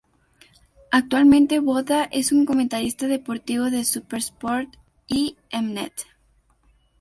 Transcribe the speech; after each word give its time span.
Actualmente 0.89 1.59
Botha 1.59 2.05
es 2.05 2.31
un 2.31 2.47
comentarista 2.47 3.05
deportivo 3.05 3.65
de 3.69 3.85
SuperSport 3.85 4.67
y 5.07 5.37
M-Net. 5.51 5.93